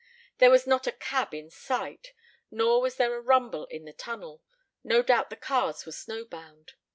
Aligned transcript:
There 0.39 0.49
was 0.49 0.65
not 0.65 0.87
a 0.87 0.91
cab 0.91 1.31
in 1.31 1.51
sight. 1.51 2.13
Nor 2.49 2.81
was 2.81 2.95
there 2.95 3.13
a 3.13 3.21
rumble 3.21 3.67
in 3.67 3.85
the 3.85 3.93
tunnel; 3.93 4.41
no 4.83 5.03
doubt 5.03 5.29
the 5.29 5.35
cars 5.35 5.85
were 5.85 5.91
snow 5.91 6.25
bound. 6.25 6.73